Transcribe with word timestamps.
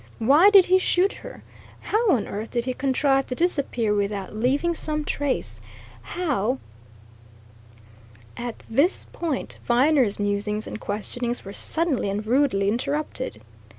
Why 0.17 0.49
did 0.49 0.65
he 0.65 0.79
shoot 0.79 1.13
her? 1.13 1.43
How 1.79 2.09
on 2.09 2.27
earth 2.27 2.49
did 2.49 2.65
he 2.65 2.73
contrive 2.73 3.27
to 3.27 3.35
disappear 3.35 3.93
without 3.93 4.33
leaving 4.35 4.73
some 4.73 5.05
trace? 5.05 5.61
How" 6.01 6.57
At 8.35 8.63
this 8.67 9.05
point 9.05 9.59
Viner's 9.63 10.17
musings 10.19 10.65
and 10.65 10.79
questionings 10.81 11.45
were 11.45 11.53
suddenly 11.53 12.09
and 12.09 12.25
rudely 12.25 12.67
interrupted. 12.67 13.43